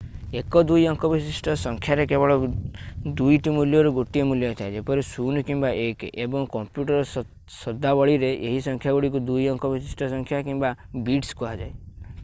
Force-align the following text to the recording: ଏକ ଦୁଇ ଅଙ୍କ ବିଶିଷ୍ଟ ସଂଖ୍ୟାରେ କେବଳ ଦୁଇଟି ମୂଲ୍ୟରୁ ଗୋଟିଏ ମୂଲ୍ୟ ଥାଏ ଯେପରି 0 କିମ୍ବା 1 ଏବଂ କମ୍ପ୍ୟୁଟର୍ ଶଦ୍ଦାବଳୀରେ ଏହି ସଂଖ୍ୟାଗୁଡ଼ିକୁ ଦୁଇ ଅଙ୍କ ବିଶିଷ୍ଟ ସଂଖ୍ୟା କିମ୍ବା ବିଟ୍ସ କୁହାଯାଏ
ଏକ 0.39 0.61
ଦୁଇ 0.69 0.85
ଅଙ୍କ 0.91 1.09
ବିଶିଷ୍ଟ 1.09 1.51
ସଂଖ୍ୟାରେ 1.63 2.05
କେବଳ 2.11 2.37
ଦୁଇଟି 3.19 3.53
ମୂଲ୍ୟରୁ 3.57 3.91
ଗୋଟିଏ 3.97 4.23
ମୂଲ୍ୟ 4.29 4.49
ଥାଏ 4.61 4.73
ଯେପରି 4.77 5.05
0 5.11 5.43
କିମ୍ବା 5.51 5.71
1 5.83 6.07
ଏବଂ 6.25 6.49
କମ୍ପ୍ୟୁଟର୍ 6.57 7.07
ଶଦ୍ଦାବଳୀରେ 7.59 8.33
ଏହି 8.51 8.65
ସଂଖ୍ୟାଗୁଡ଼ିକୁ 8.71 9.23
ଦୁଇ 9.31 9.49
ଅଙ୍କ 9.55 9.75
ବିଶିଷ୍ଟ 9.77 10.11
ସଂଖ୍ୟା 10.17 10.41
କିମ୍ବା 10.51 10.73
ବିଟ୍ସ 11.11 11.39
କୁହାଯାଏ 11.41 12.13